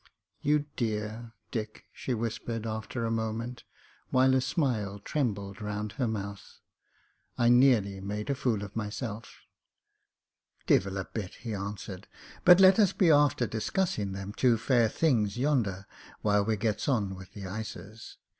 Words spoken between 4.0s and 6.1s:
while a smile trembled round her